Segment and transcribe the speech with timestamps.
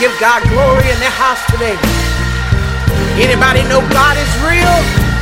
[0.00, 1.76] give God glory in the house today.
[3.20, 4.72] Anybody know God is real?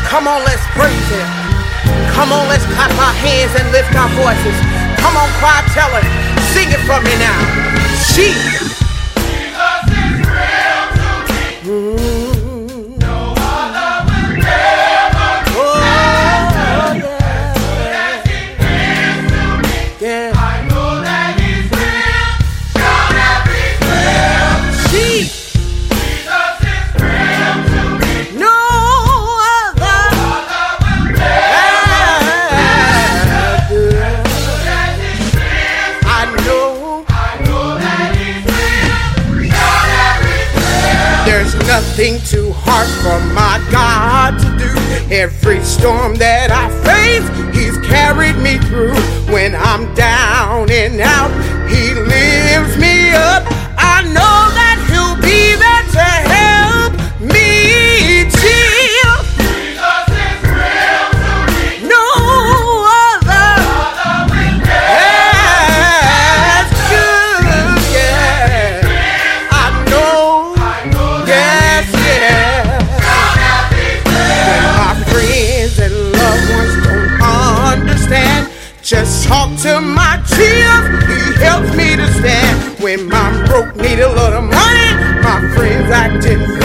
[0.06, 1.26] Come on, let's praise Him.
[2.14, 4.54] Come on, let's clap our hands and lift our voices.
[5.02, 6.04] Come on, choir, tell her.
[6.54, 7.38] Sing it for me now.
[8.14, 8.57] Jesus
[43.18, 45.14] for my God to do.
[45.14, 48.94] Every storm that I face, He's carried me through.
[49.32, 51.30] When I'm down and out,
[51.68, 53.42] He lifts me up.
[53.78, 54.47] I know
[86.20, 86.57] friends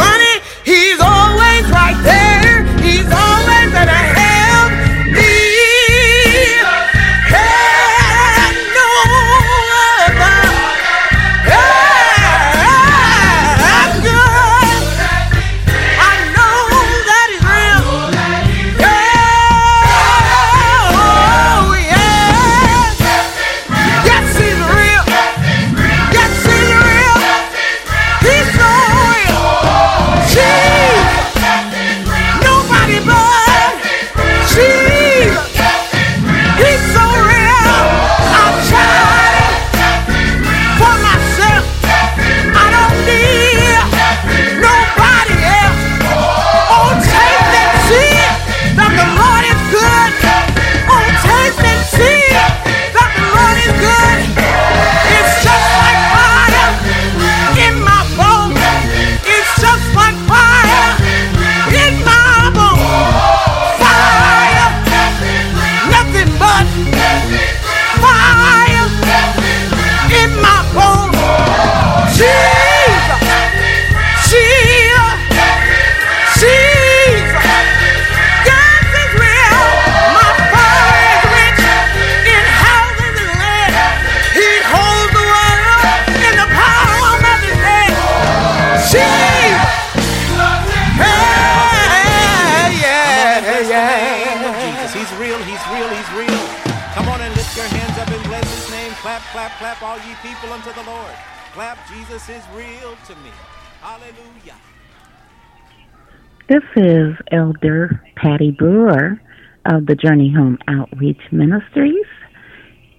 [106.83, 109.21] is Elder Patty Brewer
[109.65, 112.05] of the Journey Home Outreach Ministries.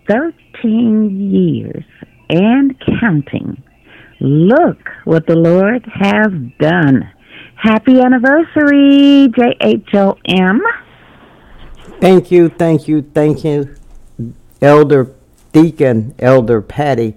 [0.09, 1.85] 13 years
[2.31, 3.63] and counting.
[4.21, 7.11] Look what the Lord has done.
[7.57, 10.61] Happy anniversary, JHOM.
[12.01, 13.75] Thank you, thank you, thank you,
[14.63, 15.15] Elder
[15.53, 17.17] Deacon, Elder Patty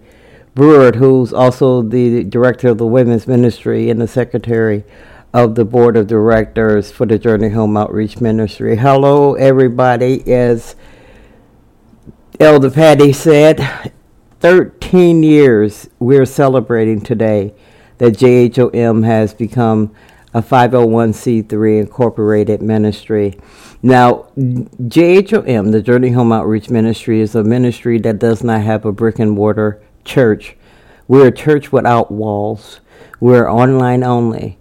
[0.54, 4.84] Brewer, who's also the director of the women's ministry and the secretary
[5.38, 8.76] of the board of directors for the Journey Home Outreach Ministry.
[8.76, 10.28] Hello, everybody.
[10.34, 10.76] As
[12.40, 13.94] Elder Patty said,
[14.40, 17.54] 13 years we're celebrating today
[18.00, 19.94] that JHOM has become
[20.34, 23.40] a 501c3 incorporated ministry.
[23.84, 28.92] Now, JHOM, the Journey Home Outreach Ministry, is a ministry that does not have a
[28.92, 30.58] brick and mortar church.
[31.08, 32.80] We're a church without walls.
[33.20, 34.58] We're online only.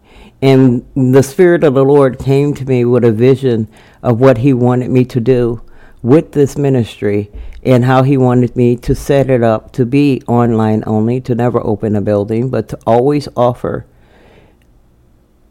[0.47, 3.67] And the Spirit of the Lord came to me with a vision
[4.01, 5.61] of what He wanted me to do
[6.03, 7.33] with this ministry
[7.65, 11.59] and how He wanted me to set it up to be online only, to never
[11.67, 13.87] open a building, but to always offer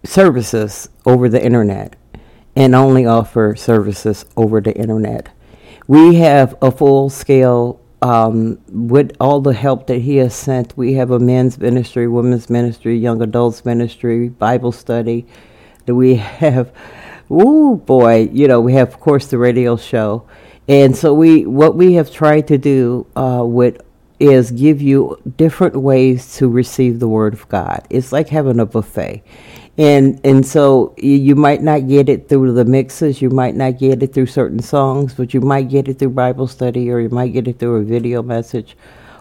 [0.06, 1.98] services over the internet
[2.56, 5.28] and only offer services over the internet.
[5.90, 10.94] We have a full scale um, with all the help that he has sent, we
[10.94, 15.26] have a men's ministry, women's ministry, young adults ministry, Bible study.
[15.88, 16.72] That we have,
[17.32, 20.28] oh boy, you know, we have of course the radio show,
[20.68, 23.82] and so we what we have tried to do uh, with
[24.20, 27.88] is give you different ways to receive the word of God.
[27.90, 29.24] It's like having a buffet.
[29.78, 34.02] And and so you might not get it through the mixes, you might not get
[34.02, 37.34] it through certain songs, but you might get it through Bible study or you might
[37.34, 38.78] get it through a video message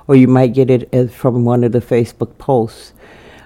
[0.07, 2.93] or you might get it from one of the Facebook posts.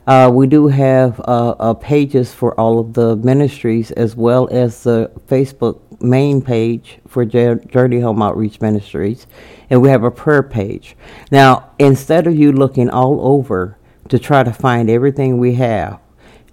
[0.06, 4.82] Uh, we do have uh, uh, pages for all of the ministries as well as
[4.82, 9.26] the Facebook main page for Journey Home Outreach Ministries,
[9.68, 10.96] and we have a prayer page.
[11.30, 13.76] Now, instead of you looking all over
[14.08, 16.00] to try to find everything we have,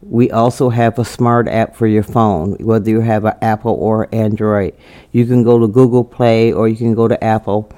[0.06, 4.08] we also have a smart app for your phone, whether you have an Apple or
[4.14, 4.76] Android.
[5.12, 7.72] You can go to Google Play or you can go to Apple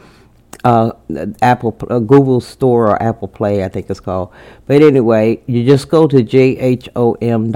[0.63, 0.91] uh,
[1.41, 4.33] Apple, uh, Google Store or Apple Play, I think it's called.
[4.65, 7.51] But anyway, you just go to jhom.org.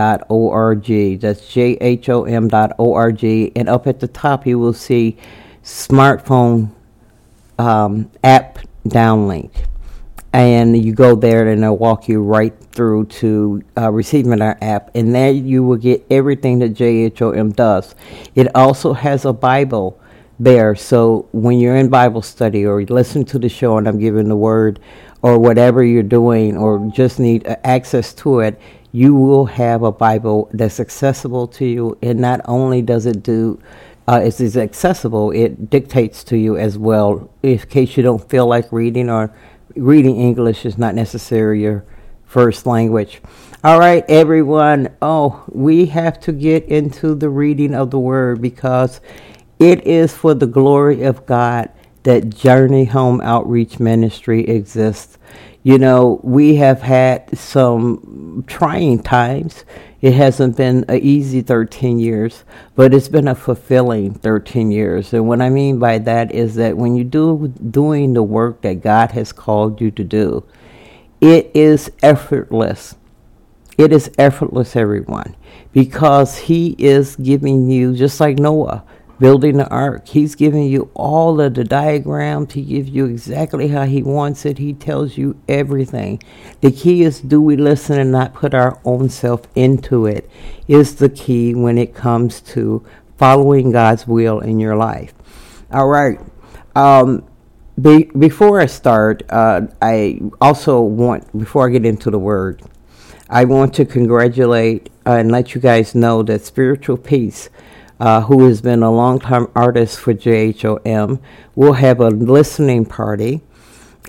[1.21, 3.23] That's jhom.org,
[3.55, 5.17] and up at the top you will see
[5.63, 6.71] smartphone
[7.59, 9.51] um, app downlink.
[10.33, 14.89] And you go there and they'll walk you right through to uh, receiving our app,
[14.95, 17.95] and there you will get everything that JHOM does.
[18.33, 19.99] It also has a Bible
[20.39, 20.73] there.
[20.75, 24.27] So when you're in Bible study or you listen to the show and I'm giving
[24.27, 24.79] the word
[25.21, 28.59] or whatever you're doing or just need access to it,
[28.91, 31.97] you will have a Bible that's accessible to you.
[32.01, 33.61] And not only does it do,
[34.07, 38.47] uh, it is accessible, it dictates to you as well in case you don't feel
[38.47, 39.33] like reading or
[39.75, 41.85] reading English is not necessarily your
[42.25, 43.21] first language.
[43.63, 44.89] All right, everyone.
[45.01, 49.01] Oh, we have to get into the reading of the word because
[49.59, 51.69] it is for the glory of God
[52.03, 55.17] that Journey Home Outreach Ministry exists.
[55.61, 59.63] You know, we have had some trying times.
[60.01, 62.43] It hasn't been an easy 13 years,
[62.75, 65.13] but it's been a fulfilling 13 years.
[65.13, 68.81] And what I mean by that is that when you do doing the work that
[68.81, 70.43] God has called you to do,
[71.19, 72.95] it is effortless.
[73.77, 75.35] It is effortless, everyone,
[75.71, 78.83] because He is giving you, just like Noah,
[79.21, 80.07] building the ark.
[80.07, 82.53] He's giving you all of the diagrams.
[82.53, 84.57] He gives you exactly how he wants it.
[84.57, 86.23] He tells you everything.
[86.61, 90.27] The key is do we listen and not put our own self into it
[90.67, 92.83] is the key when it comes to
[93.15, 95.13] following God's will in your life.
[95.71, 96.19] All right.
[96.75, 97.23] Um,
[97.79, 102.63] be, before I start, uh, I also want, before I get into the word,
[103.29, 107.49] I want to congratulate uh, and let you guys know that spiritual peace
[108.01, 111.21] uh, who has been a long-time artist for JHOM,
[111.55, 113.41] will have a listening party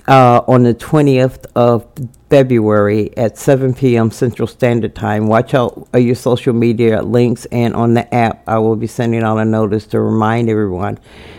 [0.07, 1.87] uh, on the 20th of
[2.27, 4.09] February at 7 p.m.
[4.09, 5.27] Central Standard Time.
[5.27, 8.41] Watch out uh, your social media links and on the app.
[8.47, 10.97] I will be sending out a notice to remind everyone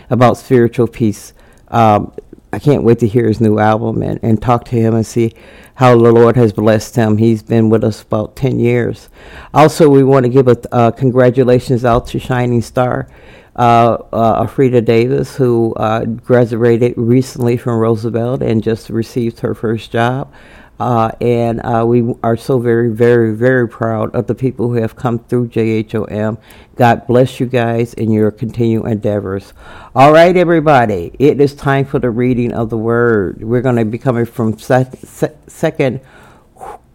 [0.09, 1.33] about Spiritual Peace.
[1.67, 2.13] Um,
[2.55, 5.33] I can't wait to hear his new album and, and talk to him and see
[5.73, 7.17] how the Lord has blessed him.
[7.17, 9.09] He's been with us about 10 years.
[9.53, 13.09] Also, we want to give a uh, congratulations out to Shining Star,
[13.57, 19.91] uh, uh, Afrida Davis, who uh, graduated recently from Roosevelt and just received her first
[19.91, 20.31] job.
[20.79, 24.95] Uh, and uh, we are so very, very, very proud of the people who have
[24.95, 26.37] come through JHOM.
[26.75, 29.53] God bless you guys in your continued endeavors.
[29.95, 33.41] All right, everybody, it is time for the reading of the word.
[33.41, 36.01] We're going to be coming from Second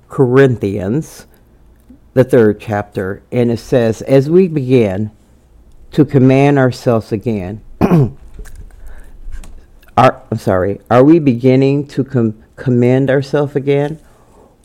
[0.09, 1.27] Corinthians,
[2.13, 5.11] the third chapter, and it says, "As we begin
[5.93, 7.63] to command ourselves again."
[9.97, 13.99] are, I'm sorry, are we beginning to com- commend ourselves again?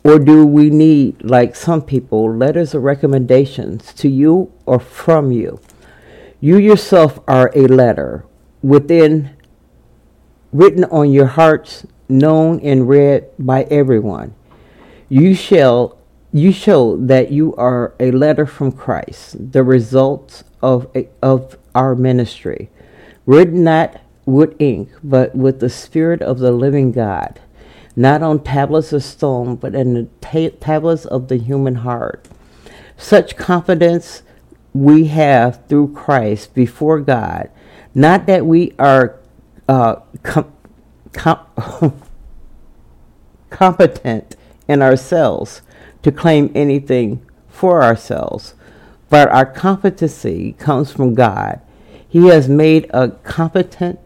[0.04, 5.60] Or do we need, like some people, letters of recommendations to you or from you?
[6.40, 8.26] You yourself are a letter
[8.62, 9.36] within,
[10.52, 14.36] written on your hearts, known and read by everyone.
[15.10, 15.98] You shall
[16.32, 22.70] you show that you are a letter from Christ, the results of, of our ministry,
[23.26, 27.40] written not with ink, but with the Spirit of the living God
[27.96, 32.28] not on tablets of stone, but in the ta- tablets of the human heart.
[32.98, 34.24] Such confidence
[34.74, 37.50] we have through Christ before God,
[37.94, 39.20] not that we are
[39.70, 40.54] uh, com-
[41.14, 41.46] com-
[43.50, 44.36] competent
[44.68, 45.62] in ourselves
[46.04, 48.54] to claim anything for ourselves,
[49.10, 51.62] but our competency comes from God.
[52.08, 54.00] He has made us competent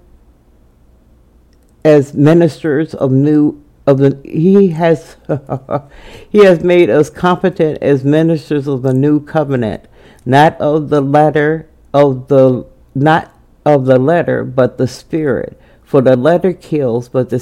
[1.84, 5.18] as ministers of new of the he has
[6.30, 9.88] he has made us competent as ministers of the new covenant
[10.26, 12.66] not of the letter of the
[12.96, 13.34] not
[13.66, 17.40] of the letter but the spirit For the letter kills, but the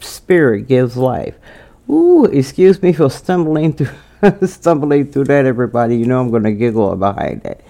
[0.00, 1.36] spirit gives life.
[1.90, 3.90] Ooh, excuse me for stumbling through
[4.46, 5.98] stumbling through that, everybody.
[5.98, 7.60] You know I'm going to giggle behind that.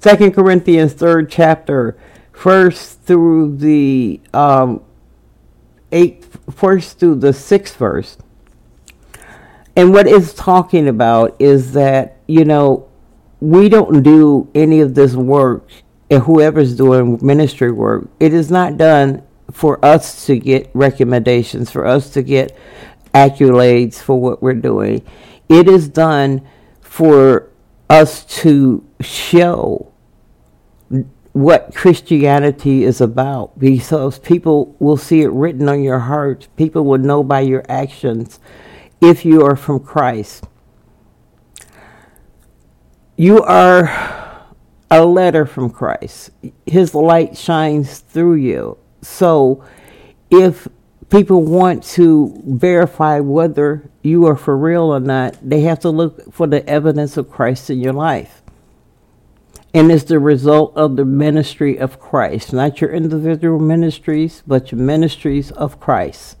[0.00, 1.98] Second Corinthians, third chapter,
[2.32, 4.82] first through the um,
[5.94, 8.18] eighth, first through the sixth verse.
[9.76, 12.88] And what it's talking about is that you know
[13.40, 15.68] we don't do any of this work,
[16.10, 21.86] and whoever's doing ministry work, it is not done for us to get recommendations, for
[21.86, 22.56] us to get
[23.14, 25.04] accolades for what we're doing.
[25.48, 26.46] It is done
[26.80, 27.50] for
[27.88, 29.93] us to show
[31.34, 36.46] what Christianity is about because people will see it written on your heart.
[36.56, 38.38] People will know by your actions
[39.00, 40.46] if you are from Christ.
[43.16, 44.46] You are
[44.92, 46.30] a letter from Christ.
[46.66, 48.78] His light shines through you.
[49.02, 49.64] So
[50.30, 50.68] if
[51.10, 56.32] people want to verify whether you are for real or not, they have to look
[56.32, 58.43] for the evidence of Christ in your life.
[59.74, 64.80] And it's the result of the ministry of Christ, not your individual ministries, but your
[64.80, 66.36] ministries of Christ.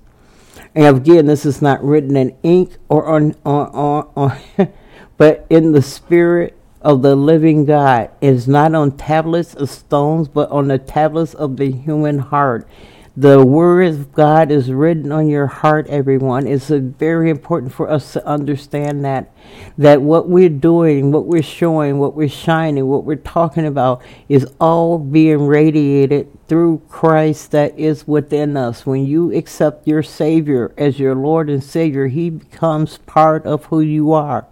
[0.72, 4.38] And again, this is not written in ink or on, on, on, on
[5.16, 8.10] but in the spirit of the living God.
[8.20, 12.68] It is not on tablets of stones, but on the tablets of the human heart.
[13.16, 16.48] The word of God is written on your heart, everyone.
[16.48, 19.32] It's very important for us to understand that
[19.78, 24.44] that what we're doing, what we're showing, what we're shining, what we're talking about is
[24.60, 28.84] all being radiated through Christ that is within us.
[28.84, 33.80] When you accept your Savior as your Lord and Savior, He becomes part of who
[33.80, 34.44] you are.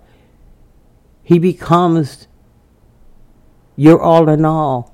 [1.25, 2.29] He becomes
[3.75, 4.92] your all in all.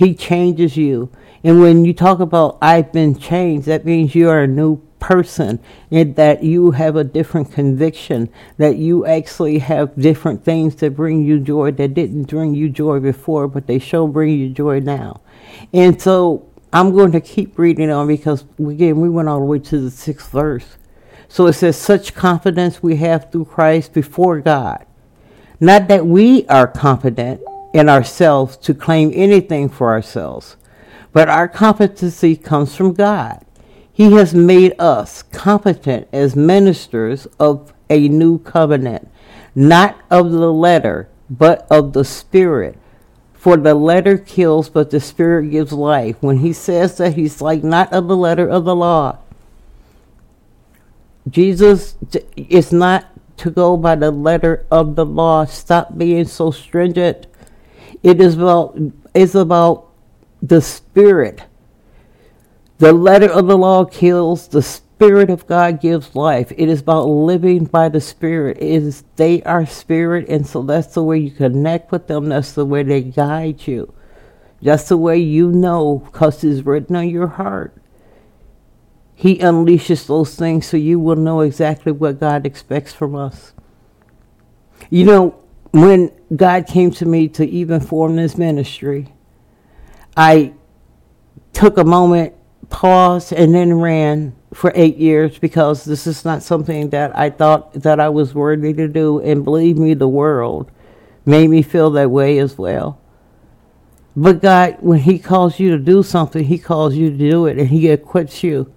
[0.00, 1.12] He changes you.
[1.44, 5.60] And when you talk about I've been changed, that means you are a new person
[5.90, 11.22] and that you have a different conviction, that you actually have different things that bring
[11.22, 15.20] you joy that didn't bring you joy before, but they shall bring you joy now.
[15.70, 19.58] And so I'm going to keep reading on because, again, we went all the way
[19.58, 20.78] to the sixth verse.
[21.28, 24.86] So it says, Such confidence we have through Christ before God.
[25.60, 27.42] Not that we are confident
[27.72, 30.56] in ourselves to claim anything for ourselves
[31.12, 33.44] but our competency comes from God.
[33.92, 39.08] He has made us competent as ministers of a new covenant,
[39.54, 42.78] not of the letter, but of the Spirit.
[43.34, 46.16] For the letter kills, but the Spirit gives life.
[46.20, 49.18] When he says that, he's like, not of the letter of the law.
[51.28, 51.96] Jesus
[52.36, 53.06] is not
[53.38, 55.44] to go by the letter of the law.
[55.44, 57.26] Stop being so stringent.
[58.02, 58.78] It is about,
[59.14, 59.88] it's about
[60.42, 61.42] the Spirit.
[62.78, 66.52] The letter of the law kills, the Spirit of God gives life.
[66.56, 68.56] It is about living by the Spirit.
[68.58, 72.30] It is they are spirit, and so that's the way you connect with them.
[72.30, 73.92] That's the way they guide you.
[74.62, 77.74] That's the way you know, because it's written on your heart.
[79.14, 83.52] He unleashes those things so you will know exactly what God expects from us.
[84.88, 89.12] You know, when God came to me to even form this ministry,
[90.16, 90.52] I
[91.52, 92.34] took a moment,
[92.68, 97.72] paused, and then ran for eight years because this is not something that I thought
[97.74, 99.20] that I was worthy to do.
[99.20, 100.70] And believe me, the world
[101.24, 103.00] made me feel that way as well.
[104.16, 107.58] But God, when He calls you to do something, He calls you to do it
[107.58, 108.72] and He equips you.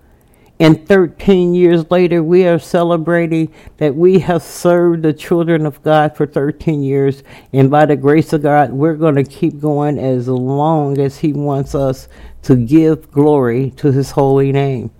[0.60, 6.16] And 13 years later, we are celebrating that we have served the children of God
[6.16, 7.24] for 13 years.
[7.52, 11.34] And by the grace of God, we're going to keep going as long as He
[11.34, 12.08] wants us
[12.44, 14.92] to give glory to His holy name.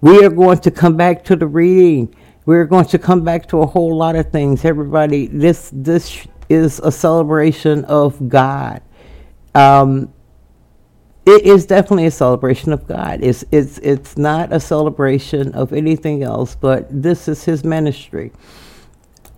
[0.00, 2.14] We are going to come back to the reading.
[2.44, 4.64] We're going to come back to a whole lot of things.
[4.64, 8.82] Everybody, this this is a celebration of God.
[9.54, 10.12] Um,
[11.26, 13.20] it is definitely a celebration of God.
[13.22, 18.32] It's it's it's not a celebration of anything else, but this is His ministry.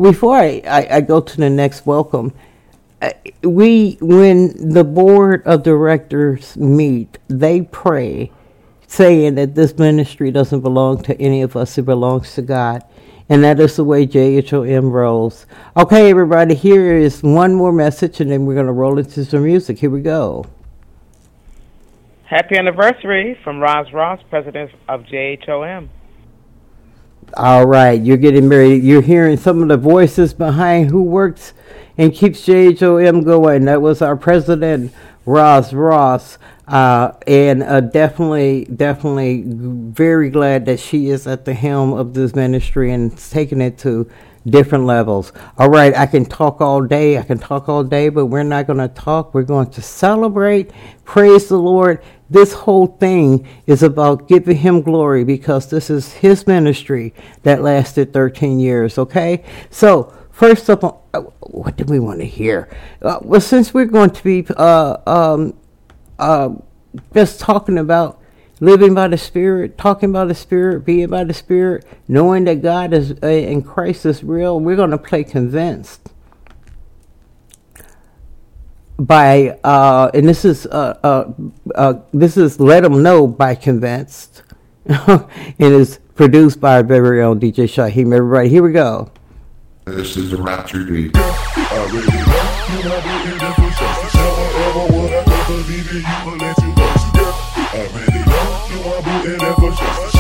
[0.01, 2.33] Before I, I, I go to the next welcome,
[3.43, 8.31] we when the board of directors meet, they pray,
[8.87, 12.85] saying that this ministry doesn't belong to any of us; it belongs to God.
[13.29, 15.47] And that is the way JHOM rolls.
[15.77, 19.45] Okay, everybody, here is one more message, and then we're going to roll into some
[19.45, 19.79] music.
[19.79, 20.45] Here we go.
[22.33, 25.91] Happy anniversary from Roz Ross, president of JHOM.
[27.35, 28.83] All right, you're getting married.
[28.83, 31.53] You're hearing some of the voices behind who works
[31.99, 33.67] and keeps JHOM going.
[33.67, 34.95] That was our president,
[35.27, 36.39] Roz Ross.
[36.67, 42.35] Uh, and uh, definitely, definitely very glad that she is at the helm of this
[42.35, 44.11] ministry and taking it to
[44.47, 45.33] different levels.
[45.59, 48.67] All right, I can talk all day, I can talk all day, but we're not
[48.67, 49.35] going to talk.
[49.35, 50.73] We're going to celebrate,
[51.05, 52.03] praise the Lord.
[52.33, 57.13] This whole thing is about giving Him glory because this is His ministry
[57.43, 59.45] that lasted 13 years, okay?
[59.69, 62.71] So, first up, uh, what do we want to hear?
[63.03, 65.53] Uh, well, since we're going to be uh, um,
[66.19, 66.55] uh,
[67.13, 68.19] just talking about
[68.61, 72.95] living by the Spirit, talking by the Spirit, being by the Spirit, knowing that God
[72.95, 76.12] is uh, in Christ is real, we're going to play convinced
[79.07, 81.33] by uh, and this is uh, uh,
[81.75, 84.43] uh, this is let them know by convinced
[84.87, 85.27] and
[85.59, 88.15] is produced by our very own DJ Shyhiem.
[88.15, 89.11] Everybody, here we go.
[89.85, 91.17] This is the Rapture Beat.
[99.25, 100.12] and never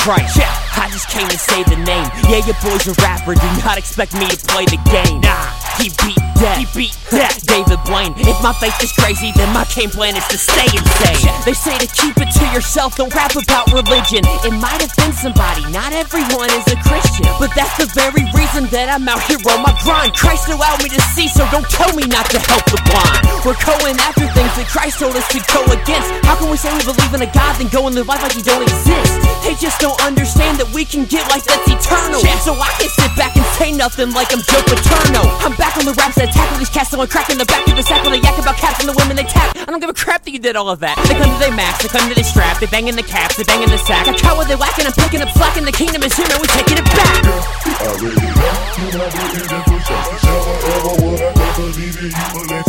[0.00, 0.69] Christ, yeah,
[1.00, 2.10] just came to say the name.
[2.28, 5.20] Yeah, your boy's a rapper, do not expect me to play the game.
[5.20, 5.48] Nah.
[5.80, 6.60] He beat death.
[6.60, 7.40] He beat death.
[7.48, 8.12] David Blaine.
[8.20, 11.24] If my faith is crazy, then my game plan is to stay insane.
[11.48, 14.20] They say to keep it to yourself, don't rap about religion.
[14.44, 17.24] It might offend somebody, not everyone is a Christian.
[17.40, 20.12] But that's the very reason that I'm out here on my grind.
[20.12, 23.24] Christ allowed me to see, so don't tell me not to help the blind.
[23.40, 26.12] We're going after things that Christ told us to go against.
[26.28, 28.36] How can we say we believe in a God, then go and live life like
[28.36, 29.16] he don't exist?
[29.48, 32.18] They just don't understand that we can get life that's eternal.
[32.42, 35.22] So I can sit back and say nothing like I'm Joe Paterno.
[35.46, 37.78] I'm back on the raps that attack all these cats, crack in the back of
[37.78, 39.54] the sack when they yak about cats and the women they tap.
[39.54, 40.98] I don't give a crap that you did all of that.
[41.06, 43.38] They come to their max, they come to their strap, they bang in the caps,
[43.38, 44.08] they bang in the sack.
[44.10, 46.48] I cow they whacking, I'm picking up slack, and the kingdom is here, and we
[46.50, 47.22] taking it back.
[47.22, 48.50] I really know
[48.82, 52.66] you might be in the push Never ever would I ever in you or let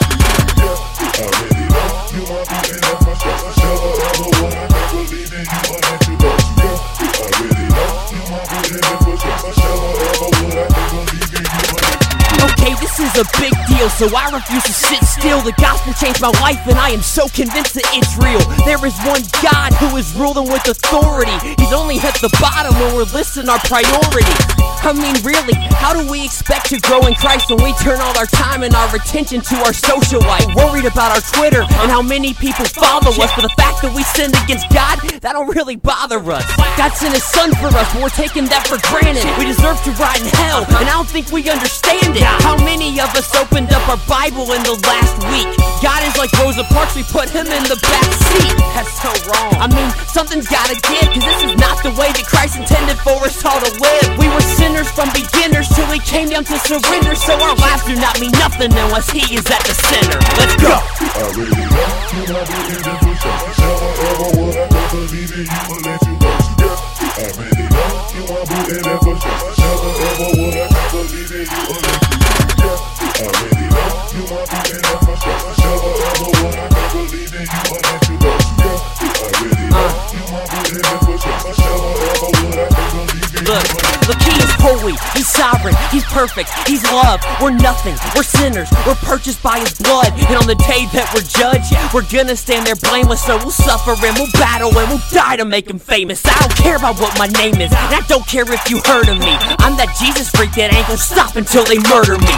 [0.00, 0.03] you
[1.16, 2.26] I you
[4.90, 6.14] believe in you let you.
[6.14, 6.74] Yeah.
[6.74, 9.62] I really know you want me in that I
[10.10, 10.73] ever believe
[12.64, 15.42] Okay, this is a big deal, so I refuse to sit still.
[15.42, 18.40] The gospel changed my life, and I am so convinced that it's real.
[18.64, 21.36] There is one God who is ruling with authority.
[21.60, 24.40] He's only at the bottom when we're listing our priorities.
[24.80, 28.16] I mean, really, how do we expect to grow in Christ when we turn all
[28.16, 30.48] our time and our attention to our social life?
[30.56, 34.04] Worried about our Twitter and how many people follow us, but the fact that we
[34.16, 36.44] sinned against God, that don't really bother us.
[36.80, 39.24] God sent His Son for us, but we're taking that for granted.
[39.36, 42.24] We deserve to ride in hell, and I don't think we understand it.
[42.44, 45.48] How many of us opened up our Bible in the last week?
[45.82, 48.54] God is like Rosa Parks, we put him in the back seat.
[48.76, 49.52] That's so wrong.
[49.58, 53.16] I mean, something's gotta give, cause this is not the way that Christ intended for
[53.24, 54.08] us all to live.
[54.18, 57.96] We were sinners from beginners till he came down to surrender, so our lives do
[57.96, 60.18] not mean nothing unless he is at the center.
[60.38, 60.74] Let's go.
[60.74, 61.64] I really
[62.14, 62.24] you,
[63.64, 66.32] Never ever would I ever believe in you or let you go.
[66.58, 66.94] Yeah.
[67.14, 67.68] I really
[68.14, 69.24] you, want me in that push
[69.58, 70.73] Never ever would I
[84.04, 87.24] The key is holy, he's sovereign, he's perfect, he's love.
[87.40, 90.12] We're nothing, we're sinners, we're purchased by his blood.
[90.28, 93.24] And on the day that we're judged, we're gonna stand there blameless.
[93.24, 96.20] So we'll suffer and we'll battle and we'll die to make him famous.
[96.20, 99.08] I don't care about what my name is, and I don't care if you heard
[99.08, 99.32] of me.
[99.64, 102.36] I'm that Jesus freak that ain't gonna stop until they murder me.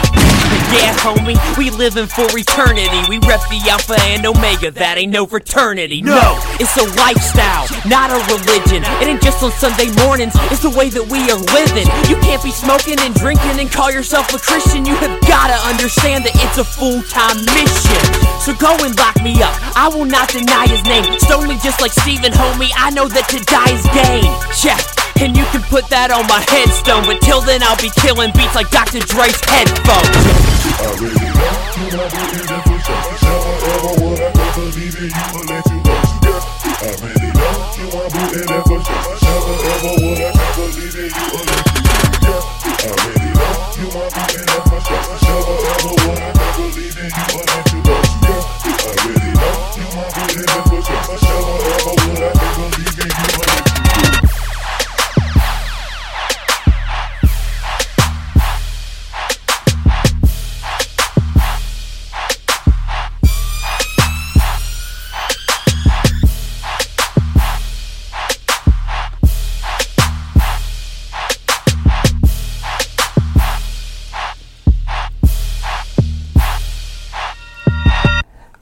[0.71, 3.03] Yeah, homie, we living for eternity.
[3.11, 5.99] We rep the Alpha and Omega, that ain't no fraternity.
[5.99, 8.87] No, it's a lifestyle, not a religion.
[9.03, 11.89] It ain't just on Sunday mornings, it's the way that we are living living.
[12.09, 14.85] You can't be smoking and drinking and call yourself a Christian.
[14.85, 18.03] You have gotta understand that it's a full time mission.
[18.37, 19.53] So go and lock me up.
[19.73, 21.05] I will not deny his name.
[21.19, 22.69] Stone me just like Stephen, homie.
[22.77, 24.29] I know that to die is gain.
[24.53, 24.81] Check.
[25.17, 28.53] And you can put that on my headstone, but till then I'll be killing beats
[28.53, 29.01] like Dr.
[29.01, 30.37] Dre's headphones.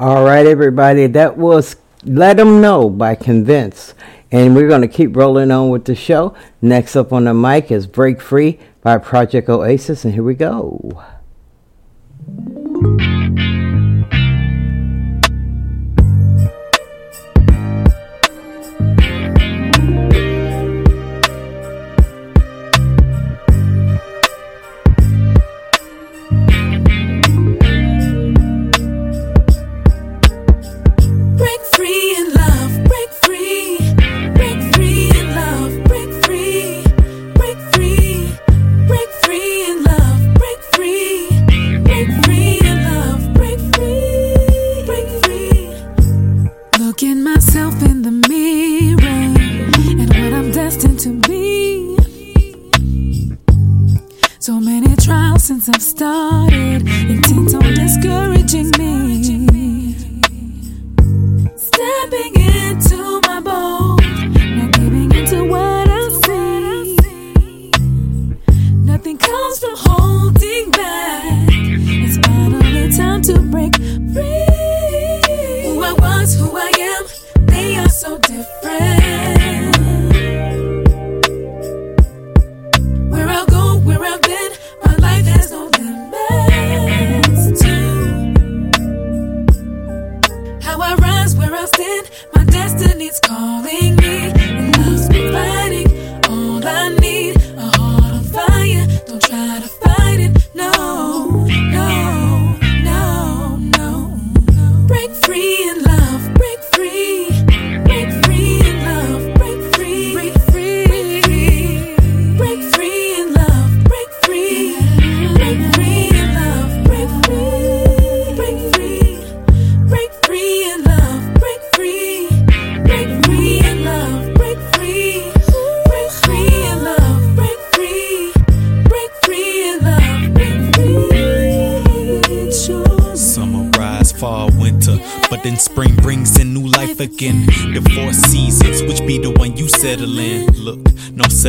[0.06, 1.08] All right, everybody.
[1.08, 3.96] That was Let Them Know by Convince.
[4.32, 6.36] And we're going to keep rolling on with the show.
[6.62, 10.06] Next up on the mic is Break Free by Project Oasis.
[10.06, 11.04] And here we go.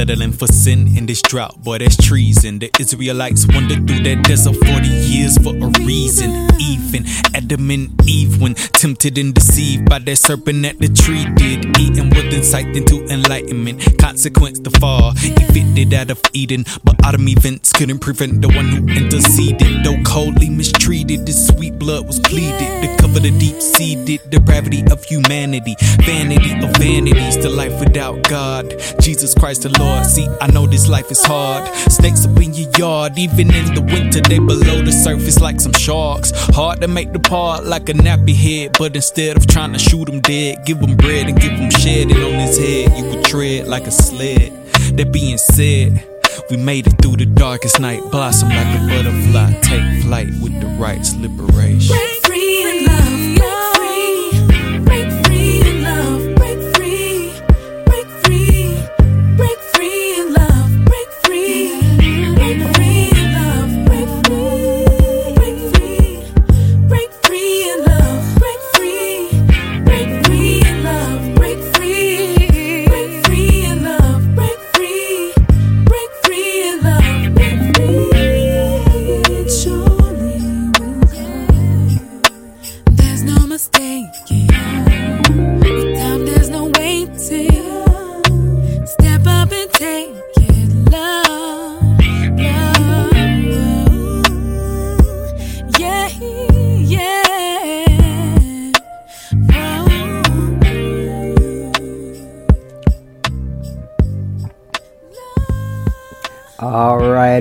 [0.07, 2.59] Settling for sin in this drought, boy, that's treason.
[2.61, 6.31] The Israelites wandered through that desert 40 years for a reason.
[6.61, 11.79] Even Adam and Eve, when tempted and deceived by that serpent at the tree, did
[11.79, 13.99] eating with insight into enlightenment.
[13.99, 18.87] Consequence the fall, evicted out of Eden, but autumn events couldn't prevent the one who
[18.89, 19.85] interceded.
[19.85, 25.03] Though coldly mistreated, his sweet blood was pleaded to cover the deep seated depravity of
[25.05, 25.75] humanity.
[26.05, 28.75] Vanity of vanities, the life without God.
[29.01, 30.07] Jesus Christ the Lord.
[30.07, 31.69] See, I know this life is hard.
[31.91, 35.73] Snakes up in your yard, even in the winter, they below the surface like some
[35.73, 36.33] sharks.
[36.55, 37.95] Hard to make the part like a
[38.27, 41.53] nappy head, but instead of trying to shoot him dead, give him bread and give
[41.53, 42.97] him shedding on his head.
[42.99, 44.53] You would tread like a sled.
[44.97, 46.05] That being said,
[46.51, 50.67] we made it through the darkest night, blossom like a butterfly, take flight with the
[50.79, 51.97] rights liberation.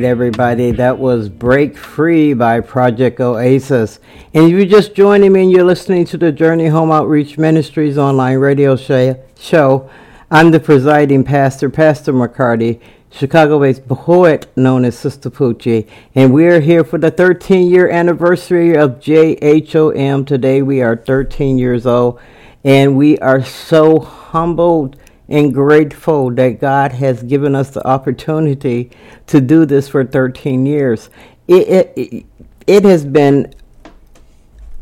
[0.06, 0.72] Everybody.
[0.72, 4.00] That was Break Free by Project Oasis.
[4.34, 7.98] And if you're just joining me and you're listening to the Journey Home Outreach Ministries
[7.98, 9.90] online radio show,
[10.30, 15.88] I'm the presiding pastor, Pastor McCarty, Chicago based poet known as Sister Poochie.
[16.14, 20.28] And we're here for the 13 year anniversary of JHOM.
[20.28, 22.20] Today we are 13 years old.
[22.64, 24.98] And we are so humbled
[25.30, 28.92] and grateful that God has given us the opportunity
[29.28, 31.10] to do this for 13 years.
[31.48, 32.26] It, it,
[32.68, 33.54] it, has been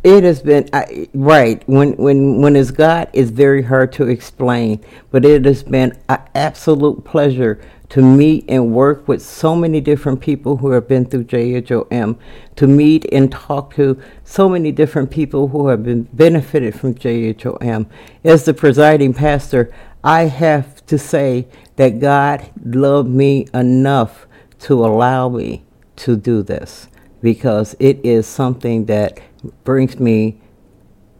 [0.04, 4.84] It has been I, right when when when it's God, it's very hard to explain.
[5.12, 7.62] But it has been an absolute pleasure
[7.94, 12.18] to meet and work with so many different people who have been through JHOM,
[12.56, 17.86] to meet and talk to so many different people who have been benefited from JHOM.
[18.24, 19.72] As the presiding pastor,
[20.04, 24.26] I have to say that God loved me enough
[24.62, 25.64] to allow me
[25.98, 26.88] to do this
[27.22, 29.20] because it is something that
[29.64, 30.42] brings me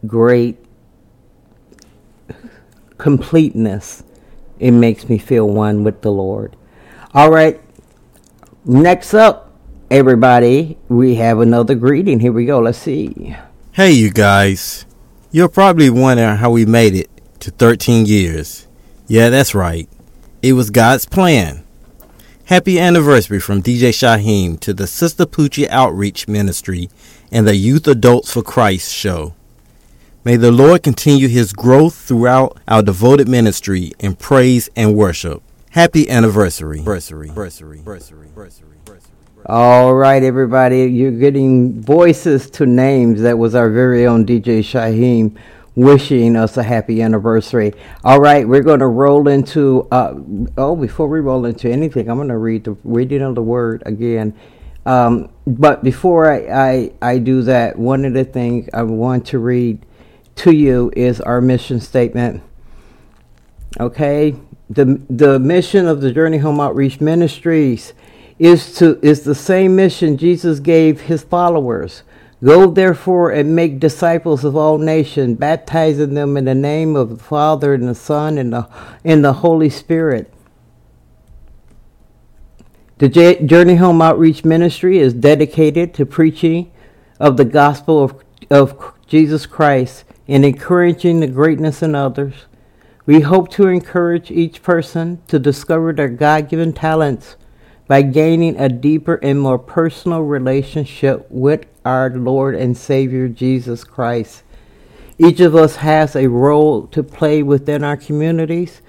[0.08, 0.56] great
[2.98, 4.02] completeness.
[4.58, 6.56] It makes me feel one with the Lord.
[7.14, 7.60] All right.
[8.64, 9.52] Next up,
[9.88, 12.18] everybody, we have another greeting.
[12.18, 12.58] Here we go.
[12.58, 13.36] Let's see.
[13.70, 14.84] Hey, you guys.
[15.30, 18.66] You're probably wondering how we made it to 13 years.
[19.06, 19.88] Yeah, that's right.
[20.42, 21.64] It was God's plan.
[22.46, 26.90] Happy anniversary from DJ Shyhiem to the Sister Poochie Outreach Ministry
[27.30, 29.34] and the Youth Adults for Christ show.
[30.24, 35.44] May the Lord continue his growth throughout our devoted ministry in praise and worship.
[35.74, 36.78] Happy anniversary.
[36.78, 37.30] Anniversary.
[37.30, 37.78] Anniversary.
[37.78, 38.28] Anniversary.
[38.28, 39.10] Anniversary.
[39.46, 43.22] All right, everybody, you're getting voices to names.
[43.22, 45.36] That was our very own DJ Shyhiem
[45.74, 47.74] wishing us a happy anniversary.
[48.04, 49.88] All right, we're going to roll into.
[49.90, 50.14] Uh,
[50.56, 53.82] oh, before we roll into anything, I'm going to read the reading of the word
[53.84, 54.32] again.
[54.86, 59.40] Um, but before I, I I do that, one of the things I want to
[59.40, 59.84] read
[60.36, 62.44] to you is our mission statement.
[63.80, 64.36] Okay,
[64.68, 67.92] the the mission of the Journey Home Outreach Ministries
[68.38, 72.02] is to is the same mission Jesus gave his followers
[72.44, 77.24] Go therefore and make disciples of all nations, baptizing them in the name of the
[77.24, 78.68] Father and the Son and the,
[79.02, 80.30] and the Holy Spirit.
[82.98, 86.70] The Journey Home Outreach Ministry is dedicated to preaching
[87.18, 92.34] of the gospel of, of Jesus Christ and encouraging the greatness in others.
[93.06, 97.36] We hope to encourage each person to discover their God given talents
[97.86, 104.42] by gaining a deeper and more personal relationship with our Lord and Savior Jesus Christ.
[105.18, 108.80] Each of us has a role to play within our communities.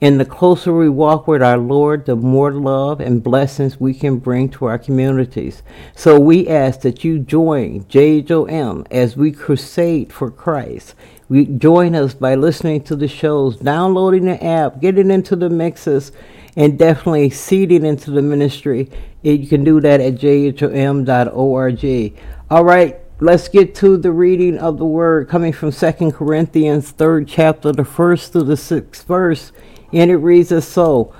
[0.00, 4.18] And the closer we walk with our Lord, the more love and blessings we can
[4.18, 5.62] bring to our communities.
[5.94, 10.94] So we ask that you join JHOM as we crusade for Christ.
[11.28, 16.12] We join us by listening to the shows, downloading the app, getting into the mixes,
[16.54, 18.88] and definitely seeding into the ministry.
[19.22, 21.32] You can do that at jhom.org.
[22.48, 27.26] All right, let's get to the reading of the word coming from Second Corinthians, third
[27.26, 29.50] chapter, the first to the sixth verse,
[29.92, 31.12] and it reads as so.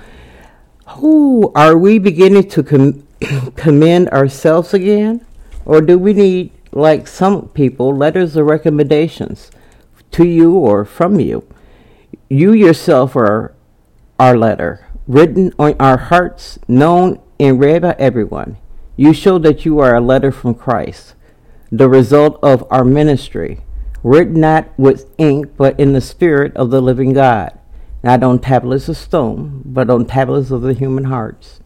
[0.87, 3.05] Who are we beginning to com-
[3.57, 5.25] commend ourselves again?
[5.65, 9.51] Or do we need, like some people, letters of recommendations
[10.11, 11.47] to you or from you?
[12.29, 13.53] You yourself are
[14.19, 18.57] our letter, written on our hearts, known and read by everyone.
[18.95, 21.13] You show that you are a letter from Christ
[21.71, 23.59] the result of our ministry,
[24.03, 27.57] written not with ink, but in the Spirit of the living God,
[28.03, 31.59] not on tablets of stone, but on tablets of the human hearts.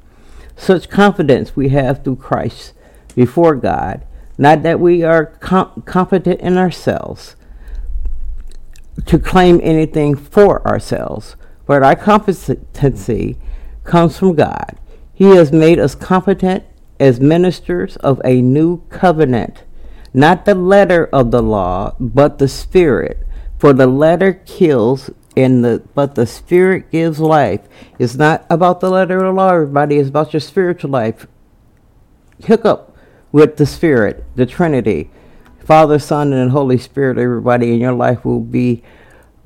[0.56, 2.74] Such confidence we have through Christ
[3.16, 4.06] before God,
[4.38, 7.36] not that we are com- competent in ourselves
[9.06, 11.36] to claim anything for ourselves,
[11.66, 13.38] but our competency
[13.84, 14.78] comes from God.
[15.14, 16.64] He has made us competent
[17.00, 19.64] as ministers of a new covenant
[20.14, 23.26] not the letter of the law, but the spirit.
[23.58, 27.62] For the letter kills and the but the spirit gives life.
[27.98, 31.28] It's not about the letter of the law, everybody, it's about your spiritual life.
[32.48, 32.96] Hook up
[33.32, 35.10] with the spirit, the Trinity.
[35.64, 38.84] Father, Son, and Holy Spirit, everybody in your life will be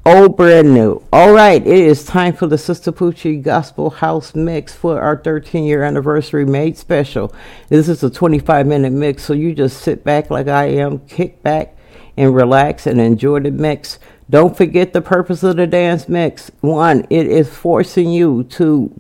[0.08, 1.02] Oh, brand new.
[1.12, 5.64] All right, it is time for the Sister Poochie Gospel House Mix for our 13
[5.64, 7.34] year anniversary made special.
[7.70, 11.42] This is a 25 minute mix, so you just sit back like I am, kick
[11.42, 11.76] back
[12.16, 13.98] and relax and enjoy the mix.
[14.30, 16.52] Don't forget the purpose of the dance mix.
[16.62, 18.94] One, it is forcing you to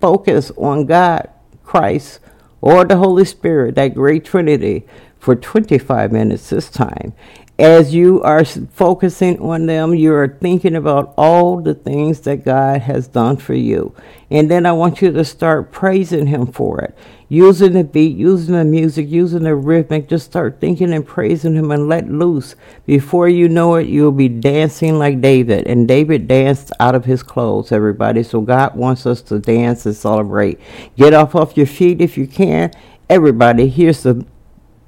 [0.00, 1.28] focus on God,
[1.64, 2.20] Christ,
[2.60, 4.86] or the Holy Spirit, that great Trinity,
[5.22, 7.14] for 25 minutes this time
[7.62, 12.80] as you are focusing on them, you are thinking about all the things that God
[12.80, 13.94] has done for you.
[14.30, 16.96] And then I want you to start praising Him for it.
[17.28, 21.70] Using the beat, using the music, using the rhythmic, just start thinking and praising Him
[21.70, 22.56] and let loose.
[22.84, 25.66] Before you know it, you'll be dancing like David.
[25.66, 28.22] And David danced out of his clothes, everybody.
[28.22, 30.58] So God wants us to dance and celebrate.
[30.96, 32.72] Get off off your feet if you can.
[33.08, 34.26] Everybody, here's the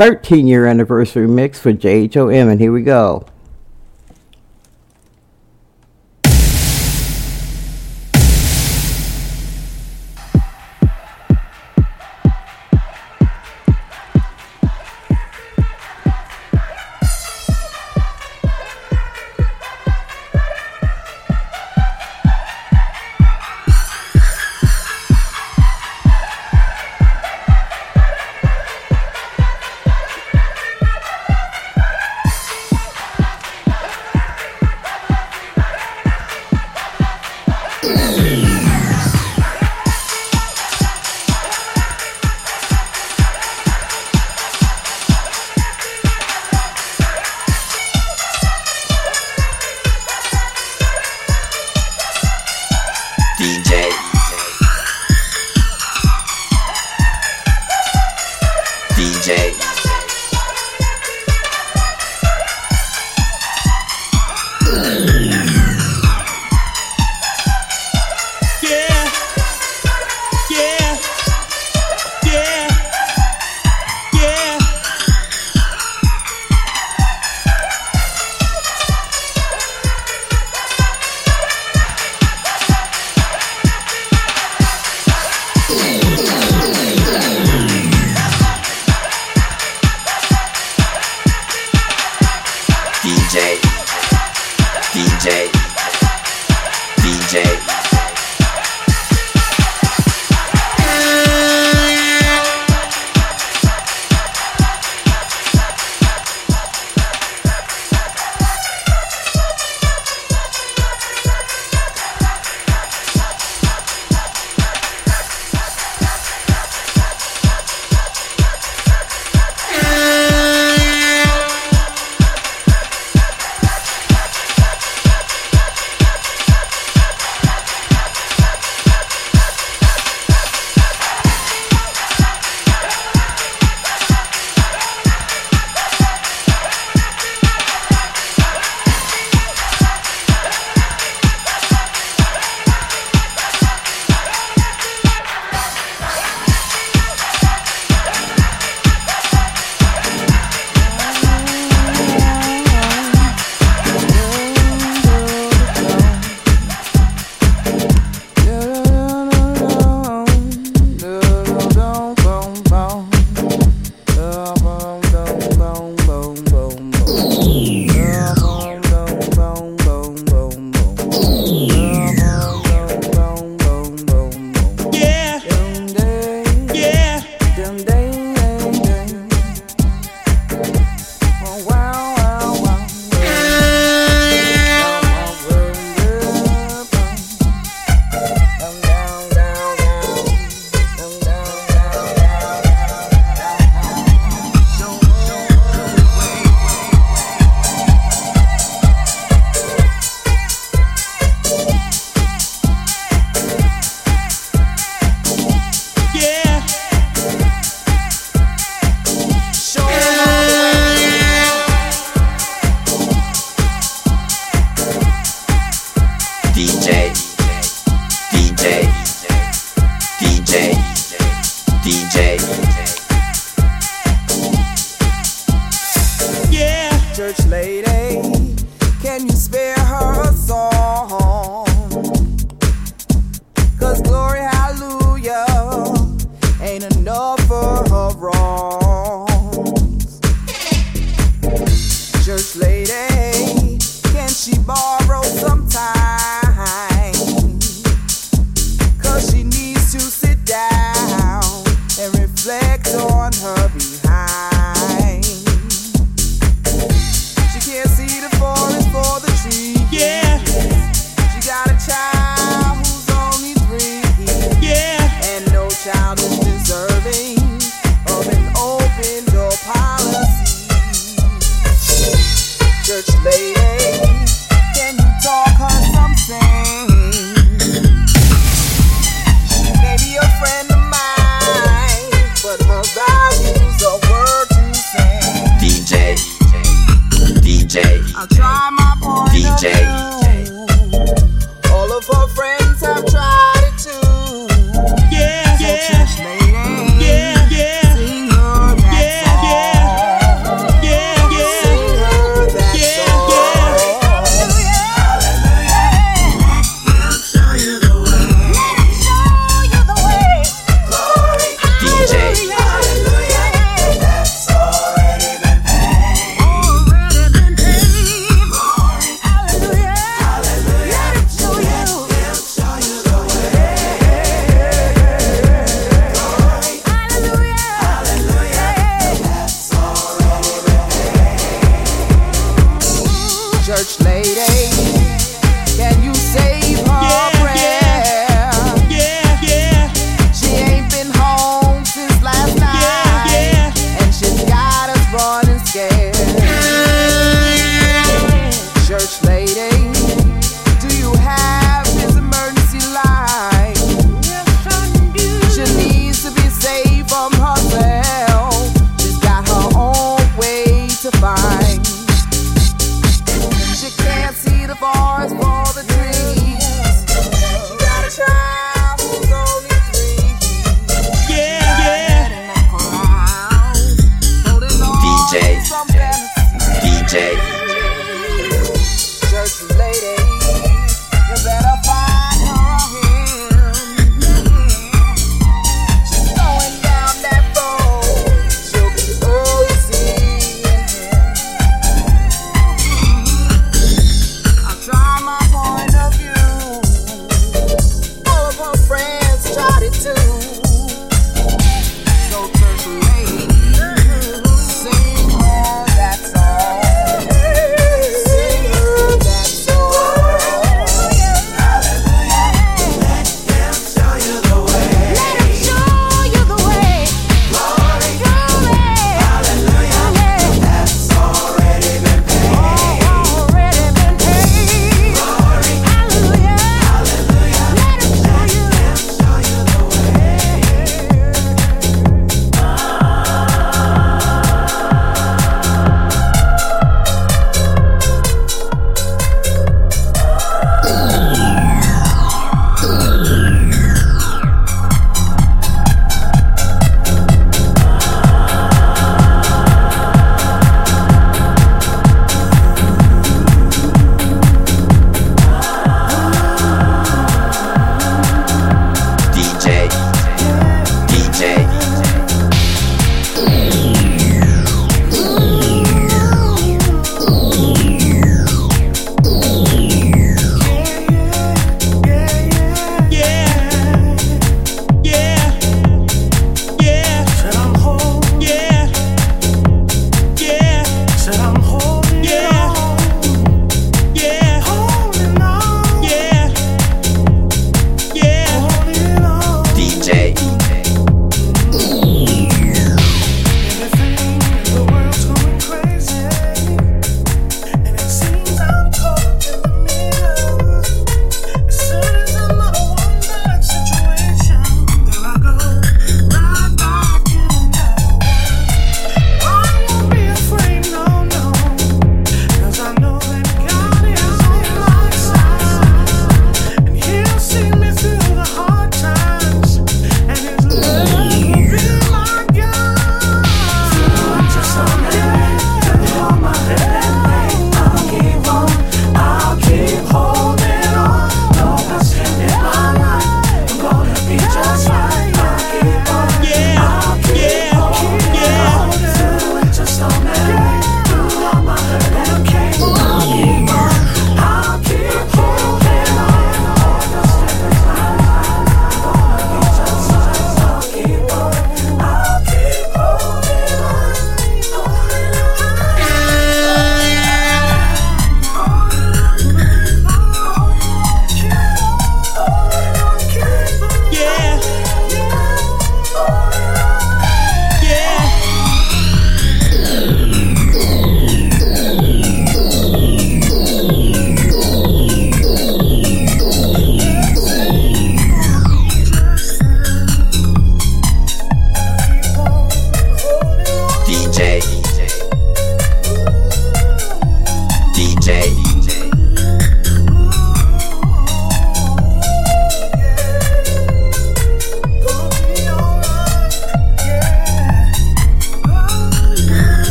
[0.00, 3.26] 13 year anniversary mix for JHOM, and here we go.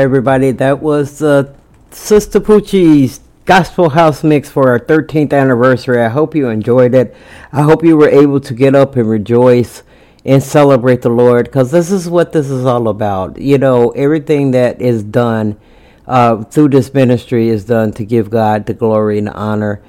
[0.00, 0.50] Everybody.
[0.52, 1.54] That was uh,
[1.90, 6.00] Sistapoochie's Gospel House Mix for our 13th anniversary.
[6.00, 7.14] I hope you enjoyed it.
[7.52, 9.82] I hope you were able to get up and rejoice
[10.24, 13.38] and celebrate the Lord because this is what this is all about.
[13.38, 15.60] You know, everything that is done
[16.06, 19.82] uh, through this ministry is done to give God the glory and the honor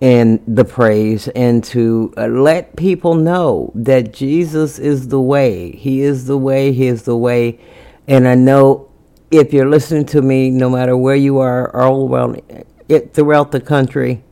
[0.00, 5.72] and the praise and to uh, let people know that Jesus is the way.
[5.72, 6.70] He is the way.
[6.70, 7.58] He is the way.
[8.06, 8.85] And I know
[9.30, 12.42] if you're listening to me, no matter where you are, all around
[12.88, 14.22] it throughout the country,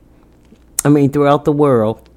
[0.85, 2.09] I mean throughout the world,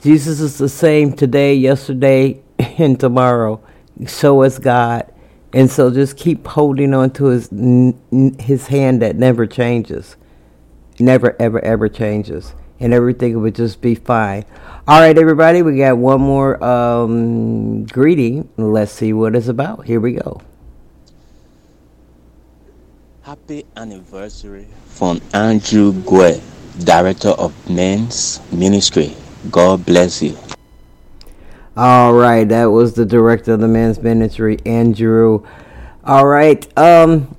[0.00, 3.60] Jesus is the same today, yesterday, and tomorrow.
[4.06, 5.10] So is God.
[5.52, 7.48] And so just keep holding on to his
[8.40, 10.16] his hand that never changes.
[10.98, 12.54] Never ever ever changes.
[12.80, 14.44] And everything would just be fine.
[14.86, 18.48] All right, everybody, we got one more um, greeting.
[18.56, 19.86] Let's see what it's about.
[19.86, 20.42] Here we go.
[23.24, 26.42] Happy anniversary from Andrew Gue,
[26.80, 29.16] Director of Men's Ministry.
[29.50, 30.36] God bless you.
[31.74, 35.42] All right, that was the director of the men's ministry, Andrew.
[36.04, 37.34] All right, um,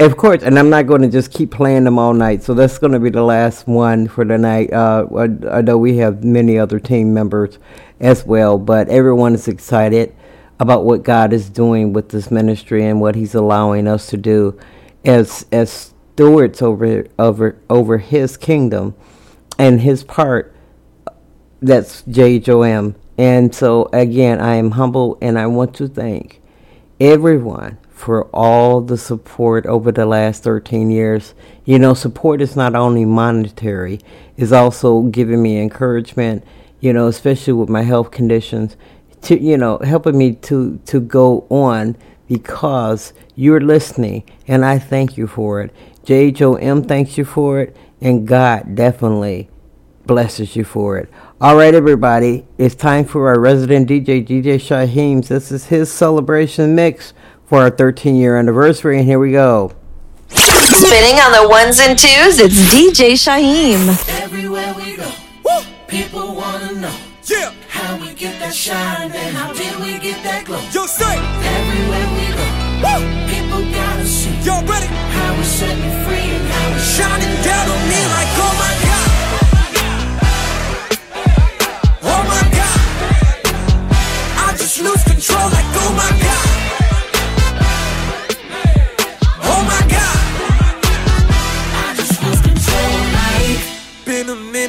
[0.00, 2.78] of course, and I'm not going to just keep playing them all night, so that's
[2.78, 4.72] going to be the last one for the night.
[4.72, 7.60] Uh, although we have many other team members
[8.00, 10.12] as well, but everyone is excited
[10.58, 14.58] about what God is doing with this ministry and what He's allowing us to do
[15.04, 18.94] as as stewards over over over His kingdom
[19.58, 20.54] and His part
[21.64, 22.94] that's JHOM.
[23.16, 26.42] And so, again, I am humble and I want to thank
[27.00, 31.34] everyone for all the support over the last 13 years.
[31.64, 34.00] You know, support is not only monetary,
[34.36, 36.44] it's also giving me encouragement,
[36.80, 38.76] you know, especially with my health conditions,
[39.22, 41.96] to, you know, helping me to, to go on
[42.28, 45.74] because you're listening and I thank you for it.
[46.04, 49.48] JHOM thanks you for it and God definitely
[50.06, 51.10] blesses you for it.
[51.40, 55.28] All right, everybody, it's time for our resident DJ, DJ Shyhiem's.
[55.28, 57.12] This is his celebration mix
[57.46, 59.72] for our 13 year anniversary, and here we go.
[60.28, 63.88] Spinning on the ones and twos, it's DJ Shaheem.
[64.22, 65.10] Everywhere we go,
[65.88, 67.13] people wanna know.
[67.26, 67.52] Yeah.
[67.68, 70.60] How we get that shine and how did we get that glow?
[70.76, 71.16] Yo, say.
[71.56, 72.44] Everywhere we go,
[73.32, 74.36] people gotta see.
[74.44, 74.88] Yo, ready?
[74.92, 78.72] How we set me free and how we shining down on me like, oh my
[78.84, 79.08] God.
[82.12, 82.80] Oh my God.
[84.44, 86.23] I just lose control like, oh my God.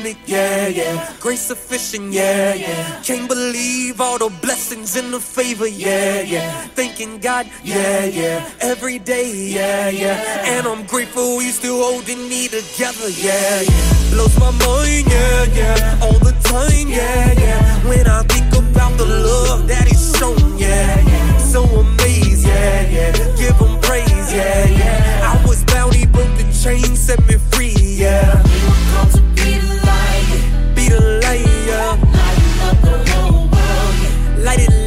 [0.05, 1.13] Been yeah, yeah.
[1.19, 3.01] Grace sufficient, yeah, yeah.
[3.01, 6.61] Can't believe all the blessings and the favor, yeah, yeah.
[6.75, 8.47] Thanking God, yeah, yeah.
[8.61, 10.45] Every day, yeah, yeah.
[10.45, 14.11] And I'm grateful you still holding me together, yeah, yeah.
[14.11, 15.99] Blows my mind, yeah, yeah.
[16.03, 17.89] All the time, yeah, yeah.
[17.89, 21.37] When I think about the love that He's shown, yeah, yeah.
[21.39, 23.11] So amazed, yeah, yeah.
[23.37, 25.33] Give Him praise, yeah, yeah.
[25.33, 28.43] I was bound, He broke the chain, set me free, yeah.
[34.45, 34.84] Light it,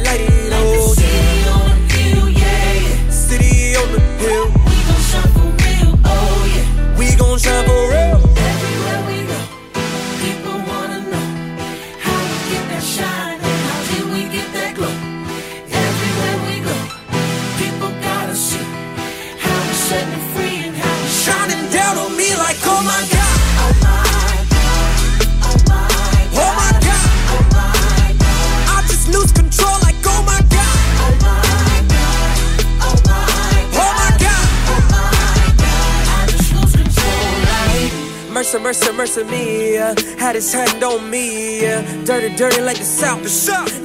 [38.49, 39.77] Mercy, mercy, mercy me.
[39.77, 41.67] Uh, had his hand on me.
[41.67, 43.21] Uh, dirty, dirty like the South.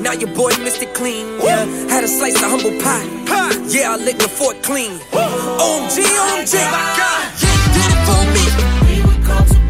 [0.01, 1.39] Now your boy missed it clean.
[1.43, 1.67] Yeah.
[1.91, 3.05] Had a slice of humble pie.
[3.69, 4.93] Yeah, I licked the fork clean.
[5.13, 6.55] OMG, OMG.
[6.73, 7.29] My God.
[7.43, 8.45] Yeah, did it for me.
[8.89, 9.64] We were called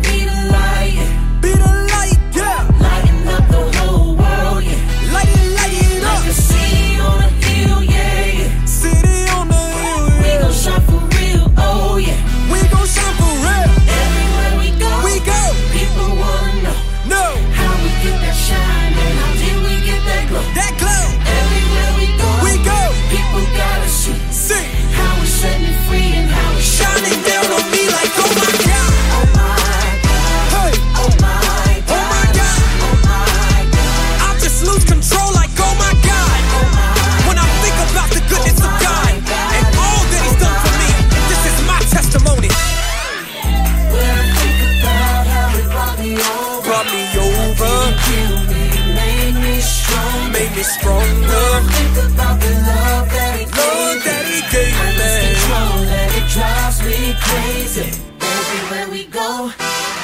[50.84, 51.48] stronger.
[51.72, 54.36] Think about the love that he Love gave that me.
[54.36, 55.26] he gave I lose me.
[55.32, 57.88] control and it drives me crazy.
[58.20, 59.50] Everywhere we go,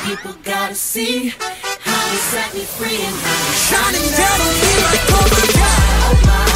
[0.06, 1.28] people gotta see
[1.84, 5.46] how he set me free and how he Shining down on me like, oh my
[5.60, 5.80] God.
[6.08, 6.49] Oh my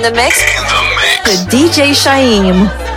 [0.00, 0.38] You're in the mix
[1.26, 2.89] with DJ Shyhiem.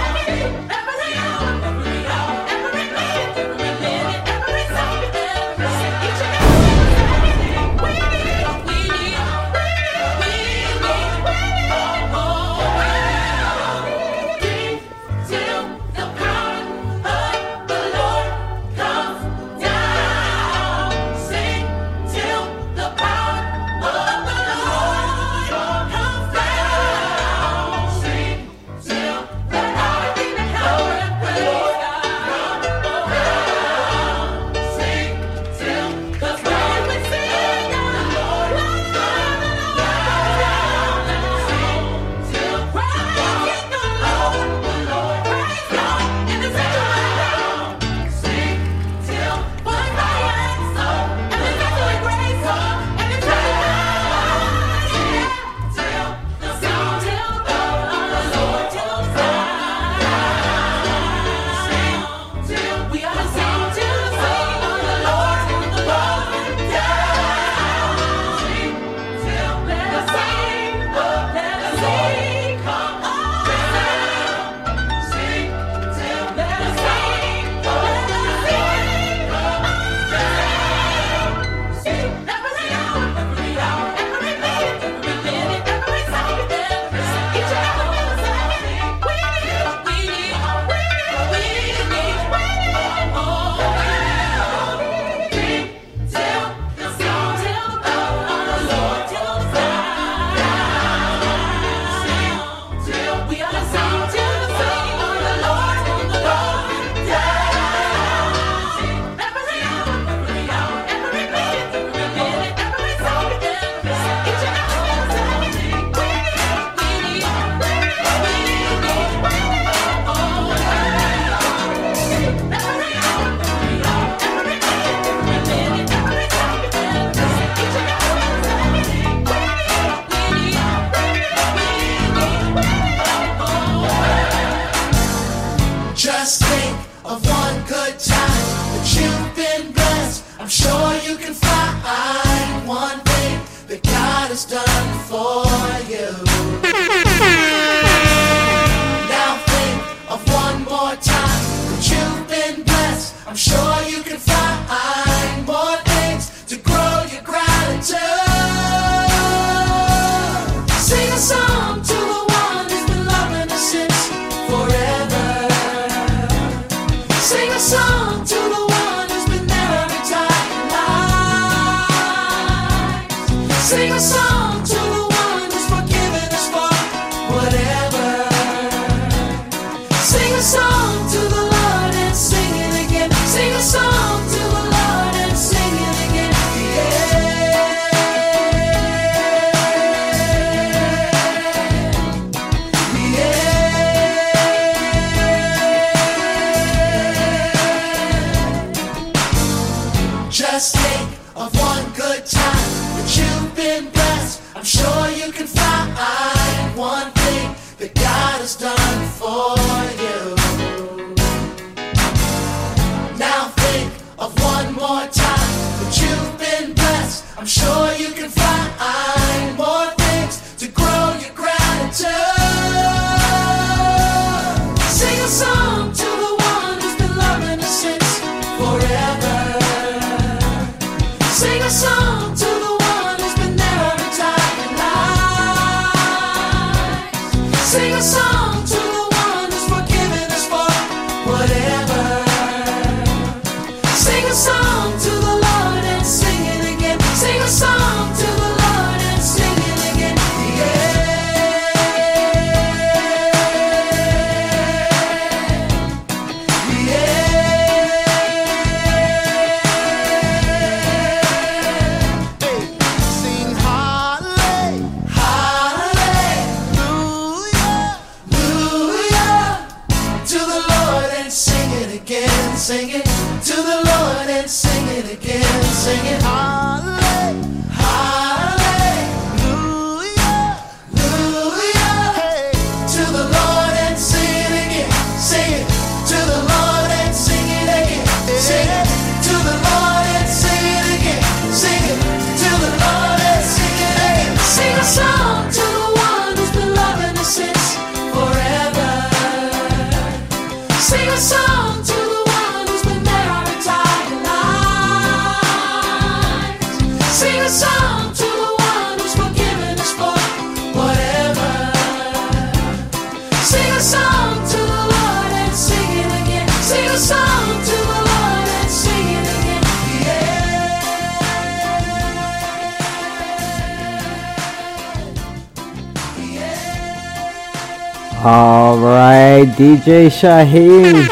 [329.64, 331.08] DJ Shyhiem.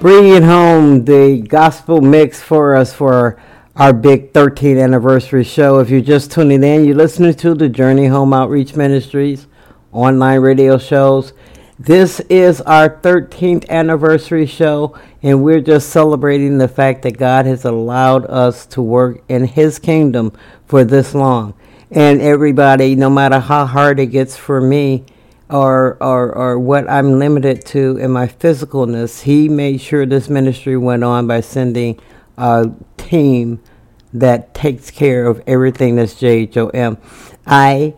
[0.00, 3.40] Bringing home the gospel mix for us for
[3.76, 5.78] our big 13th anniversary show.
[5.78, 9.46] If you're just tuning in, you're listening to the Journey Home Outreach Ministries
[9.92, 11.32] online radio shows.
[11.78, 17.64] This is our 13th anniversary show, and we're just celebrating the fact that God has
[17.64, 20.32] allowed us to work in His kingdom
[20.66, 21.54] for this long.
[21.94, 25.04] And everybody, no matter how hard it gets for me,
[25.48, 30.76] or, or, or what I'm limited to in my physicalness, he made sure this ministry
[30.76, 32.00] went on by sending
[32.36, 33.62] a team
[34.12, 36.98] that takes care of everything that's JHOM.
[37.46, 37.94] I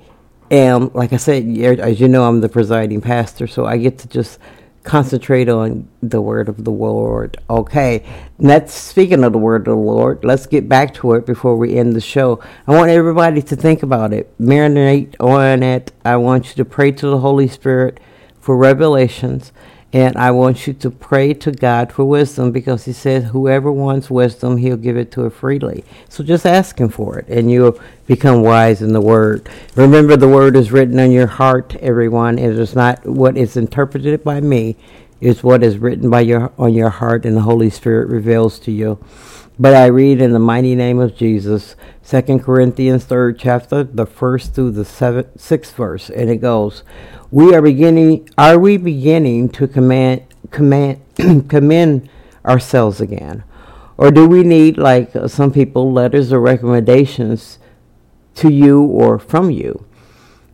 [0.51, 4.09] am, like I said, as you know, I'm the presiding pastor, so I get to
[4.09, 4.39] just
[4.87, 7.37] concentrate on the word of the Lord.
[7.51, 8.05] Okay,
[8.39, 11.77] let's speaking of the word of the Lord, let's get back to it before we
[11.77, 12.41] end the show.
[12.67, 15.93] I want everybody to think about it, marinate on it.
[16.05, 18.01] I want you to pray to the Holy Spirit
[18.41, 19.53] for revelations.
[19.97, 24.11] And I want you to pray to God for wisdom because He says, whoever wants
[24.11, 25.87] wisdom, He'll give it to her freely.
[26.11, 29.49] So just ask Him for it, and you'll become wise in the Word.
[29.75, 32.39] Remember, the Word is written on your heart, everyone.
[32.39, 34.77] It is not what is interpreted by me,
[35.23, 38.73] it's what is written by your on your heart, and the Holy Spirit reveals to
[38.73, 39.03] you.
[39.59, 44.55] But I read in the mighty name of Jesus, Second Corinthians third chapter, the first
[44.55, 46.83] through the seventh, sixth verse, and it goes,
[47.37, 48.29] "We are beginning.
[48.39, 51.03] Are we beginning to command, command,
[51.49, 52.09] commend
[52.47, 53.45] ourselves again,
[53.99, 57.59] or do we need, like uh, some people, letters or recommendations
[58.37, 59.85] to you or from you?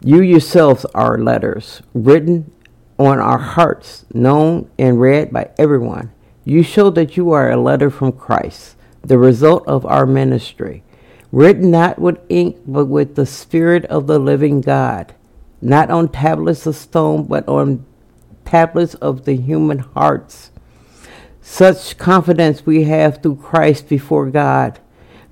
[0.03, 2.51] You yourselves are letters written
[2.99, 6.11] on our hearts, known and read by everyone.
[6.45, 10.83] You show that you are a letter from Christ." the result of our ministry,
[11.31, 15.15] written not with ink, but with the Spirit of the living God,
[15.63, 17.87] not on tablets of stone, but on
[18.45, 20.51] tablets of the human hearts.
[21.41, 24.79] Such confidence we have through Christ before God.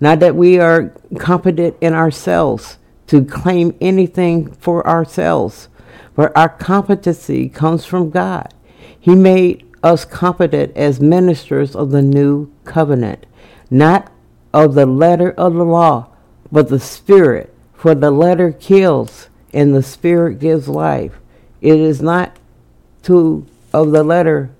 [0.00, 2.78] Not that we are competent in ourselves
[3.08, 5.68] to claim anything for ourselves,
[6.14, 8.54] but our competency comes from God.
[8.98, 13.26] He made us competent as ministers of the new covenant
[13.70, 14.10] not
[14.52, 16.08] of the letter of the law,
[16.50, 17.54] but the Spirit.
[17.72, 21.18] For the letter kills, and the Spirit gives life.
[21.60, 22.36] It is not
[23.02, 24.50] to of the letter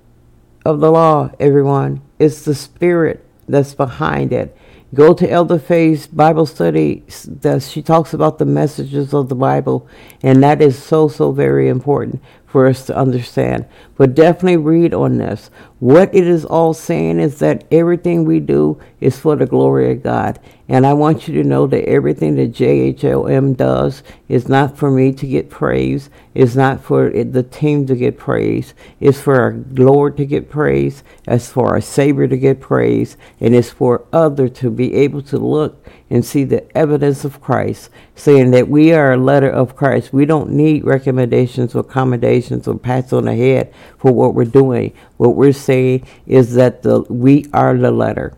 [0.65, 2.01] of the law, everyone.
[2.19, 4.55] It's the Spirit that's behind it.
[4.93, 7.03] Go to Elder Faye's Bible study.
[7.25, 9.87] That she talks about the messages of the Bible,
[10.21, 13.65] and that is so so very important for us to understand.
[13.95, 15.49] But definitely read on this.
[15.81, 20.03] What it is all saying is that everything we do is for the glory of
[20.03, 20.39] God.
[20.69, 25.11] And I want you to know that everything that JHOM does is not for me
[25.11, 26.11] to get praise.
[26.35, 28.75] It's not for the team to get praise.
[28.99, 31.03] It's for our Lord to get praise.
[31.27, 33.17] It's for our Savior to get praise.
[33.39, 37.89] And it's for others to be able to look and see the evidence of Christ,
[38.15, 40.13] saying that we are a letter of Christ.
[40.13, 44.93] We don't need recommendations or commendations or pats on the head for what we're doing.
[45.21, 48.33] What we're saying is that the we are the letter.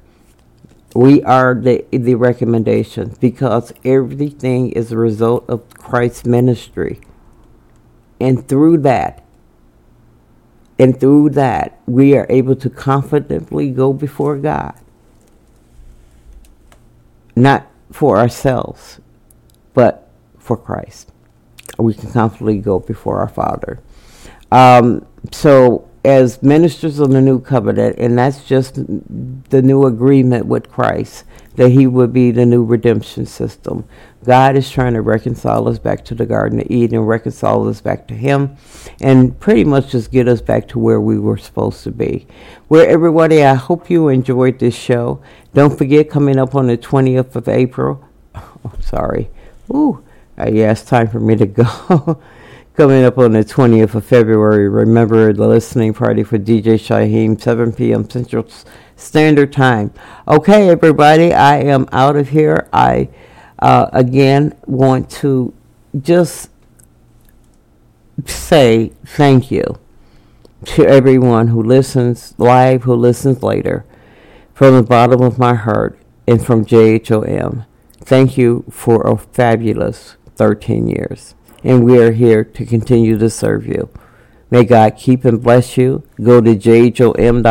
[0.93, 6.99] We are the the recommendation because everything is a result of Christ's ministry.
[8.19, 9.23] And through that,
[10.77, 14.75] and through that, we are able to confidently go before God
[17.37, 18.99] not for ourselves,
[19.73, 21.13] but for Christ.
[21.77, 23.79] We can confidently go before our Father.
[24.51, 30.69] Um, so, as ministers of the new covenant, and that's just the new agreement with
[30.69, 31.23] Christ,
[31.55, 33.87] that He would be the new redemption system.
[34.25, 38.07] God is trying to reconcile us back to the Garden of Eden, reconcile us back
[38.07, 38.57] to Him,
[39.01, 42.27] and pretty much just get us back to where we were supposed to be.
[42.67, 45.21] Well, everybody, I hope you enjoyed this show.
[45.53, 48.03] Don't forget, coming up on the 20th of April,
[48.35, 49.29] oh, sorry,
[49.73, 50.03] ooh,
[50.37, 52.21] uh, yeah, it's time for me to go.
[52.75, 57.71] coming up on the 20th of February, remember the listening party for DJ Shyhiem, 7
[57.73, 58.09] p.m.
[58.09, 58.47] Central
[58.95, 59.93] Standard Time.
[60.27, 62.67] Okay, everybody, I am out of here.
[62.73, 63.09] I
[63.59, 65.53] uh, again want to
[66.01, 66.49] just
[68.25, 69.79] say thank you
[70.65, 73.85] to everyone who listens live, who listens later,
[74.53, 77.65] from the bottom of my heart and from JHOM.
[77.99, 81.35] Thank you for a fabulous 13 years.
[81.63, 83.89] And we are here to continue to serve you.
[84.51, 86.03] May God keep and bless you.
[86.21, 87.43] Go to jhom.org,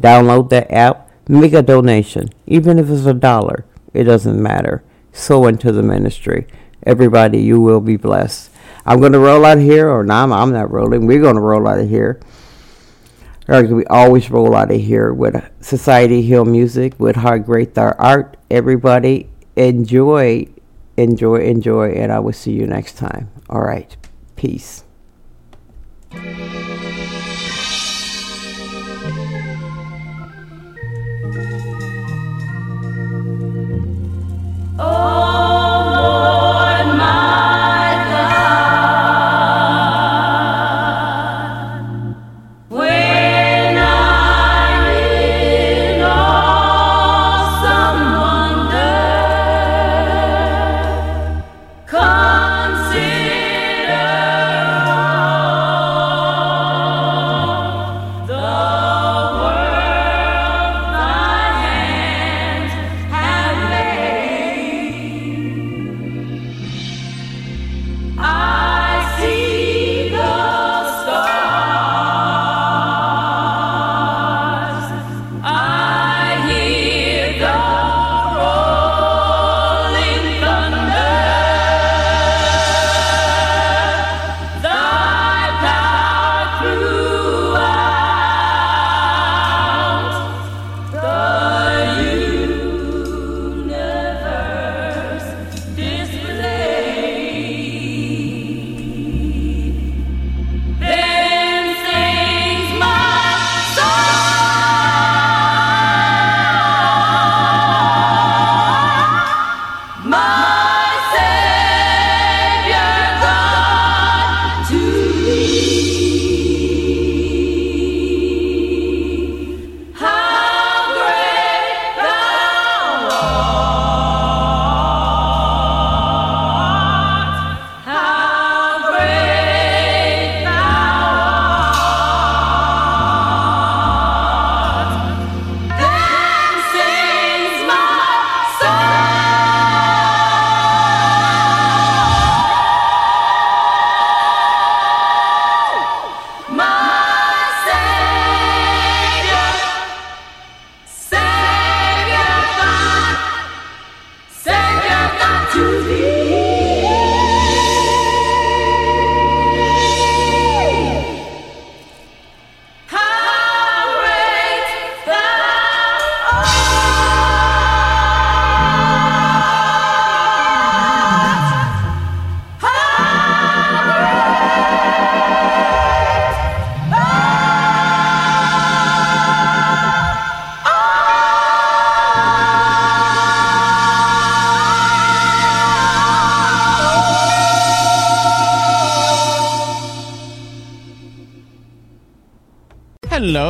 [0.00, 3.64] download the app, make a donation, even if it's a dollar.
[3.92, 4.84] It doesn't matter.
[5.12, 6.46] Sow into the ministry.
[6.84, 8.50] Everybody, you will be blessed.
[8.84, 11.06] I'm going to roll out of here, or no, I'm, I'm not rolling.
[11.06, 12.20] We're going to roll out of here.
[13.48, 17.90] Or we always roll out of here with Society Hill Music, with How Great Thou
[17.98, 18.36] Art.
[18.50, 20.46] Everybody, enjoy,
[20.96, 23.30] enjoy, enjoy, and I will see you next time.
[23.48, 23.96] All right.
[24.36, 24.84] Peace.
[34.82, 35.61] When